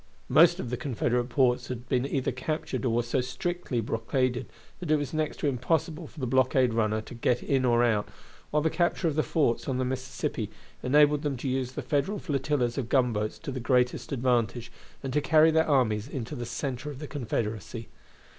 Most 0.29 0.59
of 0.59 0.71
the 0.71 0.77
Confederate 0.77 1.29
ports 1.29 1.67
had 1.67 1.87
been 1.87 2.07
either 2.07 2.31
captured 2.31 2.85
or 2.85 2.89
were 2.89 3.03
so 3.03 3.21
strictly 3.21 3.81
blockaded 3.81 4.47
that 4.79 4.89
it 4.89 4.95
was 4.95 5.13
next 5.13 5.37
to 5.41 5.47
impossible 5.47 6.07
for 6.07 6.19
the 6.19 6.25
blockade 6.25 6.73
runner 6.73 7.01
to 7.01 7.13
get 7.13 7.43
in 7.43 7.65
or 7.65 7.83
out, 7.83 8.09
while 8.49 8.63
the 8.63 8.71
capture 8.71 9.07
of 9.07 9.13
the 9.13 9.21
forts 9.21 9.67
on 9.69 9.77
the 9.77 9.85
Mississippi 9.85 10.49
enabled 10.81 11.21
them 11.21 11.37
to 11.37 11.47
use 11.47 11.73
the 11.73 11.83
Federal 11.83 12.17
flotillas 12.17 12.79
of 12.79 12.89
gunboats 12.89 13.37
to 13.37 13.51
the 13.51 13.59
greatest 13.59 14.11
advantage, 14.11 14.71
and 15.03 15.13
to 15.13 15.21
carry 15.21 15.51
their 15.51 15.67
armies 15.69 16.07
into 16.07 16.33
the 16.35 16.47
center 16.47 16.89
of 16.89 16.97
the 16.97 17.05
Confederacy. 17.05 17.87